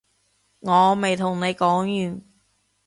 [0.61, 2.21] 我未同你講完